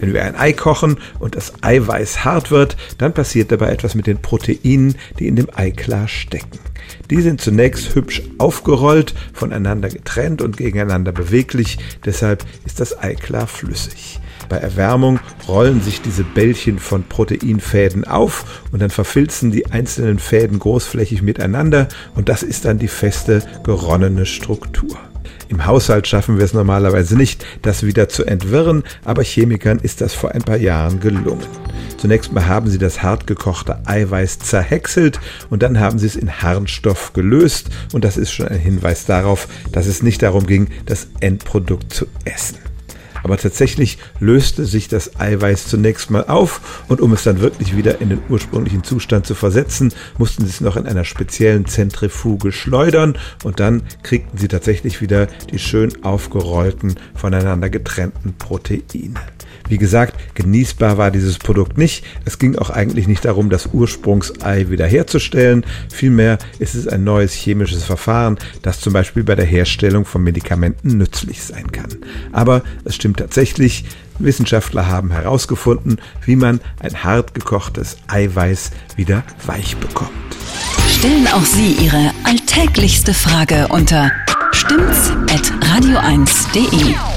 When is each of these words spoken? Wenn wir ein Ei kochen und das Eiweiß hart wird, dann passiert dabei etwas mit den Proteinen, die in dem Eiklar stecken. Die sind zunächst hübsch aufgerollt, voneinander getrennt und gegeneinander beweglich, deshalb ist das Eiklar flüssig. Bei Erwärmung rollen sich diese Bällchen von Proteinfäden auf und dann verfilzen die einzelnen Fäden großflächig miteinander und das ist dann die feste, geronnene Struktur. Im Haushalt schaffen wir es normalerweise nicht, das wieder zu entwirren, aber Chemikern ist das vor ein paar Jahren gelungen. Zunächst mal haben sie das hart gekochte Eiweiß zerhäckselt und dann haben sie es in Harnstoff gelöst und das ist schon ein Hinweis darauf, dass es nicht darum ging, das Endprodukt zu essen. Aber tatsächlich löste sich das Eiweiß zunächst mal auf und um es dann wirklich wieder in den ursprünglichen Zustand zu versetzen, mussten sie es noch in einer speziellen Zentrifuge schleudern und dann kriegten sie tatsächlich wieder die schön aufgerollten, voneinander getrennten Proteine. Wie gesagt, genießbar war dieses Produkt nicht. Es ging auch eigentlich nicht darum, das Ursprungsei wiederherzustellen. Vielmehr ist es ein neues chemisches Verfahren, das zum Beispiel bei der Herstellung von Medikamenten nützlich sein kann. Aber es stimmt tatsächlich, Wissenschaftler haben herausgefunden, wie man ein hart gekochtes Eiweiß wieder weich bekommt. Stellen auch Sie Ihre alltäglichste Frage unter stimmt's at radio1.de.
Wenn 0.00 0.12
wir 0.12 0.24
ein 0.24 0.36
Ei 0.36 0.52
kochen 0.52 0.98
und 1.18 1.36
das 1.36 1.52
Eiweiß 1.62 2.24
hart 2.24 2.50
wird, 2.50 2.76
dann 2.98 3.14
passiert 3.14 3.50
dabei 3.50 3.70
etwas 3.70 3.94
mit 3.94 4.06
den 4.06 4.18
Proteinen, 4.18 4.96
die 5.18 5.26
in 5.26 5.36
dem 5.36 5.48
Eiklar 5.54 6.08
stecken. 6.08 6.58
Die 7.10 7.22
sind 7.22 7.40
zunächst 7.40 7.94
hübsch 7.94 8.22
aufgerollt, 8.38 9.14
voneinander 9.32 9.88
getrennt 9.88 10.42
und 10.42 10.56
gegeneinander 10.56 11.12
beweglich, 11.12 11.78
deshalb 12.04 12.44
ist 12.64 12.80
das 12.80 12.98
Eiklar 13.02 13.46
flüssig. 13.46 14.20
Bei 14.48 14.58
Erwärmung 14.58 15.18
rollen 15.48 15.80
sich 15.80 16.02
diese 16.02 16.22
Bällchen 16.22 16.78
von 16.78 17.02
Proteinfäden 17.04 18.04
auf 18.04 18.62
und 18.70 18.80
dann 18.80 18.90
verfilzen 18.90 19.50
die 19.50 19.66
einzelnen 19.66 20.18
Fäden 20.18 20.58
großflächig 20.58 21.22
miteinander 21.22 21.88
und 22.14 22.28
das 22.28 22.42
ist 22.42 22.64
dann 22.64 22.78
die 22.78 22.88
feste, 22.88 23.42
geronnene 23.64 24.26
Struktur. 24.26 24.96
Im 25.48 25.66
Haushalt 25.66 26.06
schaffen 26.06 26.38
wir 26.38 26.44
es 26.44 26.54
normalerweise 26.54 27.16
nicht, 27.16 27.46
das 27.62 27.84
wieder 27.84 28.08
zu 28.08 28.24
entwirren, 28.24 28.82
aber 29.04 29.22
Chemikern 29.22 29.78
ist 29.78 30.00
das 30.00 30.12
vor 30.12 30.32
ein 30.32 30.42
paar 30.42 30.56
Jahren 30.56 31.00
gelungen. 31.00 31.46
Zunächst 31.96 32.32
mal 32.32 32.46
haben 32.46 32.68
sie 32.68 32.78
das 32.78 33.02
hart 33.02 33.26
gekochte 33.26 33.78
Eiweiß 33.86 34.40
zerhäckselt 34.40 35.20
und 35.48 35.62
dann 35.62 35.80
haben 35.80 35.98
sie 35.98 36.06
es 36.06 36.16
in 36.16 36.42
Harnstoff 36.42 37.12
gelöst 37.12 37.70
und 37.92 38.04
das 38.04 38.16
ist 38.16 38.32
schon 38.32 38.48
ein 38.48 38.58
Hinweis 38.58 39.06
darauf, 39.06 39.48
dass 39.72 39.86
es 39.86 40.02
nicht 40.02 40.22
darum 40.22 40.46
ging, 40.46 40.68
das 40.84 41.08
Endprodukt 41.20 41.92
zu 41.92 42.06
essen. 42.24 42.65
Aber 43.26 43.38
tatsächlich 43.38 43.98
löste 44.20 44.64
sich 44.64 44.86
das 44.86 45.18
Eiweiß 45.18 45.66
zunächst 45.66 46.12
mal 46.12 46.26
auf 46.28 46.84
und 46.86 47.00
um 47.00 47.12
es 47.12 47.24
dann 47.24 47.40
wirklich 47.40 47.76
wieder 47.76 48.00
in 48.00 48.10
den 48.10 48.20
ursprünglichen 48.28 48.84
Zustand 48.84 49.26
zu 49.26 49.34
versetzen, 49.34 49.92
mussten 50.16 50.44
sie 50.44 50.50
es 50.50 50.60
noch 50.60 50.76
in 50.76 50.86
einer 50.86 51.02
speziellen 51.02 51.66
Zentrifuge 51.66 52.52
schleudern 52.52 53.18
und 53.42 53.58
dann 53.58 53.82
kriegten 54.04 54.38
sie 54.38 54.46
tatsächlich 54.46 55.00
wieder 55.00 55.26
die 55.50 55.58
schön 55.58 56.04
aufgerollten, 56.04 56.94
voneinander 57.16 57.68
getrennten 57.68 58.34
Proteine. 58.38 59.18
Wie 59.68 59.78
gesagt, 59.78 60.36
genießbar 60.36 60.96
war 60.96 61.10
dieses 61.10 61.38
Produkt 61.38 61.76
nicht. 61.76 62.04
Es 62.24 62.38
ging 62.38 62.56
auch 62.56 62.70
eigentlich 62.70 63.08
nicht 63.08 63.24
darum, 63.24 63.50
das 63.50 63.70
Ursprungsei 63.72 64.70
wiederherzustellen. 64.70 65.64
Vielmehr 65.92 66.38
ist 66.60 66.74
es 66.74 66.86
ein 66.86 67.02
neues 67.02 67.32
chemisches 67.32 67.82
Verfahren, 67.82 68.38
das 68.62 68.80
zum 68.80 68.92
Beispiel 68.92 69.24
bei 69.24 69.34
der 69.34 69.44
Herstellung 69.44 70.04
von 70.04 70.22
Medikamenten 70.22 70.96
nützlich 70.98 71.42
sein 71.42 71.72
kann. 71.72 71.88
Aber 72.30 72.62
es 72.84 72.94
stimmt 72.94 73.15
tatsächlich, 73.16 73.84
Wissenschaftler 74.18 74.86
haben 74.86 75.10
herausgefunden, 75.10 76.00
wie 76.24 76.36
man 76.36 76.60
ein 76.80 77.04
hart 77.04 77.34
gekochtes 77.34 77.98
Eiweiß 78.08 78.70
wieder 78.96 79.24
weich 79.44 79.76
bekommt. 79.76 80.10
Stellen 80.88 81.26
auch 81.28 81.44
Sie 81.44 81.72
Ihre 81.72 82.12
alltäglichste 82.24 83.12
Frage 83.12 83.68
unter 83.68 84.10
stimmt's 84.52 85.10
at 85.30 85.52
radio1.de. 85.62 87.15